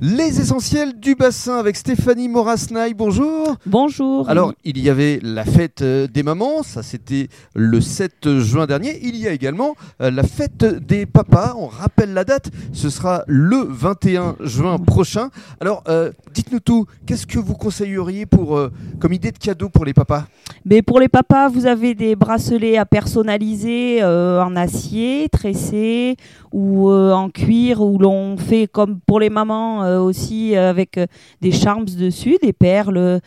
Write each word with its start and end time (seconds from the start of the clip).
Les 0.00 0.40
essentiels 0.40 1.00
du 1.00 1.16
bassin 1.16 1.58
avec 1.58 1.74
Stéphanie 1.74 2.28
Morasnaï. 2.28 2.94
Bonjour. 2.94 3.56
Bonjour. 3.66 4.30
Alors, 4.30 4.52
il 4.62 4.78
y 4.78 4.90
avait 4.90 5.18
la 5.24 5.44
fête 5.44 5.82
euh, 5.82 6.06
des 6.06 6.22
mamans, 6.22 6.62
ça 6.62 6.84
c'était 6.84 7.26
le 7.56 7.80
7 7.80 8.38
juin 8.38 8.66
dernier. 8.66 9.00
Il 9.02 9.16
y 9.16 9.26
a 9.26 9.32
également 9.32 9.74
euh, 10.00 10.12
la 10.12 10.22
fête 10.22 10.64
des 10.64 11.04
papas. 11.04 11.56
On 11.58 11.66
rappelle 11.66 12.14
la 12.14 12.22
date, 12.22 12.52
ce 12.72 12.90
sera 12.90 13.24
le 13.26 13.56
21 13.68 14.36
juin 14.38 14.78
prochain. 14.78 15.30
Alors, 15.60 15.82
euh, 15.88 16.12
dites-nous 16.32 16.60
tout, 16.60 16.86
qu'est-ce 17.04 17.26
que 17.26 17.40
vous 17.40 17.54
conseilleriez 17.54 18.24
pour, 18.24 18.56
euh, 18.56 18.70
comme 19.00 19.12
idée 19.12 19.32
de 19.32 19.38
cadeau 19.38 19.68
pour 19.68 19.84
les 19.84 19.94
papas? 19.94 20.26
Mais 20.64 20.80
pour 20.80 21.00
les 21.00 21.08
papas, 21.08 21.48
vous 21.48 21.66
avez 21.66 21.96
des 21.96 22.14
bracelets 22.14 22.76
à 22.78 22.86
personnaliser 22.86 24.04
en 24.04 24.54
acier, 24.54 25.28
tressé 25.30 26.16
ou 26.52 26.90
en 26.90 27.30
cuir, 27.30 27.80
où 27.80 27.98
l'on 27.98 28.36
fait 28.36 28.66
comme 28.66 29.00
pour 29.00 29.18
les 29.18 29.30
mamans 29.30 29.87
euh, 29.88 30.00
aussi 30.00 30.56
euh, 30.56 30.70
avec 30.70 30.98
euh, 30.98 31.06
des 31.40 31.52
charms 31.52 31.84
dessus, 31.84 32.36
des 32.42 32.52
perles 32.52 33.20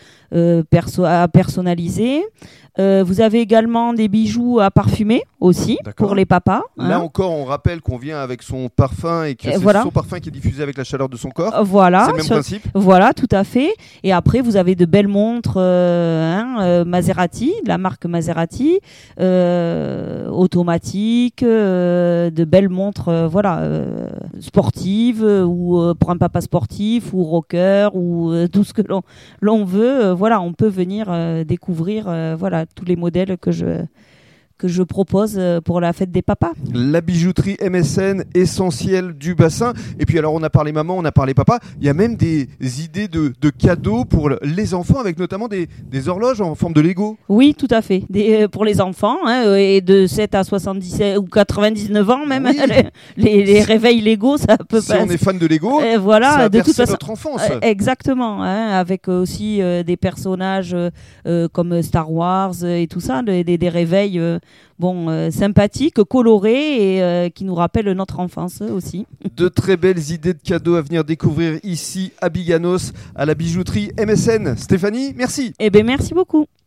perso 0.70 1.04
à 1.04 1.28
personnaliser. 1.28 2.24
Vous 2.78 3.20
avez 3.20 3.42
également 3.42 3.94
des 3.94 4.08
bijoux 4.08 4.62
à 4.62 4.72
parfumer 4.72 5.24
aussi 5.42 5.78
pour 5.98 6.16
les 6.16 6.26
papas. 6.26 6.64
Là 6.78 6.96
hein. 6.96 7.00
encore, 7.00 7.32
on 7.32 7.44
rappelle 7.44 7.82
qu'on 7.82 7.98
vient 7.98 8.18
avec 8.18 8.42
son 8.42 8.70
parfum 8.70 9.26
et 9.26 9.36
que 9.36 9.52
c'est 9.52 9.58
voilà. 9.58 9.84
son 9.84 9.92
parfum 9.92 10.20
qui 10.22 10.30
est 10.30 10.32
diffusé 10.32 10.64
avec 10.64 10.78
la 10.78 10.86
chaleur 10.86 11.10
de 11.10 11.18
son 11.18 11.32
corps. 11.32 11.54
Voilà. 11.66 12.06
c'est 12.06 12.12
le 12.12 12.18
même 12.18 12.26
sur- 12.26 12.36
principe. 12.36 12.66
Voilà, 12.74 13.14
tout 13.14 13.28
à 13.30 13.44
fait. 13.44 13.74
Et 14.04 14.14
après, 14.14 14.40
vous 14.40 14.56
avez 14.56 14.76
de 14.76 14.86
belles 14.86 15.10
montres 15.10 15.58
hein, 15.58 16.86
Maserati, 16.86 17.54
de 17.64 17.68
la 17.68 17.78
marque 17.78 18.06
Maserati, 18.06 18.80
automatiques, 20.32 21.44
euh, 21.44 22.30
de 22.30 22.46
belles 22.46 22.70
montres, 22.70 23.28
voilà, 23.30 23.64
sportives 24.40 25.24
euh, 25.24 25.44
ou 25.44 25.80
euh, 25.80 25.94
pour 25.94 26.10
un 26.10 26.18
papa 26.18 26.42
sportif 26.42 26.51
ou 27.14 27.24
rocker 27.24 27.90
ou 27.94 28.32
euh, 28.32 28.48
tout 28.48 28.64
ce 28.64 28.74
que 28.74 28.82
l'on 29.42 29.66
veut. 29.66 30.06
euh, 30.06 30.14
voilà, 30.14 30.42
on 30.42 30.54
peut 30.54 30.68
venir 30.68 31.08
euh, 31.10 31.44
découvrir, 31.44 32.06
voilà, 32.38 32.66
tous 32.66 32.86
les 32.86 32.96
modèles 32.96 33.38
que 33.38 33.52
je 33.52 33.86
que 34.62 34.68
je 34.68 34.84
propose 34.84 35.36
euh, 35.40 35.60
pour 35.60 35.82
la 35.82 35.92
fête 35.92 36.12
des 36.12 36.22
papas. 36.22 36.52
La 36.72 37.02
bijouterie 37.02 37.58
MSN 37.68 38.26
essentielle 38.36 39.14
du 39.14 39.34
bassin. 39.34 39.74
Et 40.00 40.06
puis 40.06 40.20
alors 40.20 40.36
on 40.36 40.44
a 40.44 40.52
parlé 40.52 40.72
maman, 40.72 40.96
on 40.98 41.04
a 41.06 41.12
parlé 41.12 41.34
papa. 41.34 41.58
Il 41.80 41.86
y 41.88 41.90
a 41.90 41.96
même 41.96 42.16
des 42.16 42.48
idées 42.84 43.08
de, 43.08 43.34
de 43.42 43.50
cadeaux 43.50 44.06
pour 44.06 44.30
le- 44.30 44.38
les 44.44 44.76
enfants 44.76 45.00
avec 45.00 45.18
notamment 45.18 45.48
des, 45.48 45.68
des 45.90 46.08
horloges 46.10 46.42
en 46.42 46.54
forme 46.54 46.74
de 46.74 46.82
Lego. 46.82 47.18
Oui, 47.28 47.56
tout 47.58 47.68
à 47.72 47.82
fait. 47.82 48.04
Des, 48.12 48.44
euh, 48.44 48.48
pour 48.48 48.64
les 48.66 48.82
enfants, 48.82 49.18
hein, 49.26 49.46
euh, 49.48 49.56
et 49.56 49.82
de 49.82 50.06
7 50.06 50.36
à 50.36 50.44
77 50.44 51.18
ou 51.18 51.24
99 51.24 52.10
ans 52.12 52.26
même, 52.28 52.46
Oui. 52.46 52.60
les, 53.18 53.64
réveils 53.64 54.02
Lego, 54.02 54.38
ça 54.38 54.58
peut 54.70 54.80
Si 54.82 54.90
pas. 54.90 55.02
on 55.02 55.10
est 55.10 55.18
fan 55.18 55.40
de 55.40 55.48
Lego, 55.48 55.82
Euh, 55.82 55.98
voilà, 55.98 56.32
ça 56.34 56.38
a 56.42 56.50
de 56.50 56.62
toute 56.62 56.76
façon. 56.76 56.92
notre 56.92 57.10
enfance. 57.10 57.42
Exactement, 57.64 58.44
hein, 58.44 58.70
avec 58.72 59.08
aussi 59.08 59.62
euh, 59.62 59.82
des 59.82 59.98
personnages 59.98 60.76
euh, 61.26 61.48
comme 61.52 61.82
Star 61.82 62.12
Wars 62.12 62.64
et 62.64 62.86
tout 62.88 63.00
ça, 63.00 63.24
des, 63.24 63.44
des- 63.44 63.58
des 63.58 63.70
réveils 63.70 64.20
euh, 64.20 64.38
bon, 64.80 65.10
euh, 65.10 65.32
sympathiques, 65.32 66.04
colorés 66.04 66.96
et 66.96 67.04
euh, 67.04 67.30
qui 67.30 67.46
nous 67.46 67.56
rappellent 67.56 67.92
notre 67.92 68.20
enfance 68.20 68.62
aussi. 68.62 69.06
De 69.36 69.48
très 69.48 69.78
belles 69.78 70.12
idées 70.12 70.34
de 70.34 70.42
cadeaux 70.44 70.76
à 70.76 70.82
venir 70.82 71.04
découvrir 71.04 71.60
ici 71.64 72.12
à 72.22 72.30
Biganos, 72.30 72.92
à 73.16 73.26
la 73.26 73.36
bijouterie 73.36 73.92
MSN. 73.98 74.56
Stéphanie, 74.58 75.14
merci. 75.16 75.54
Eh 75.60 75.70
bien, 75.70 75.84
merci 75.84 76.14
beaucoup. 76.14 76.48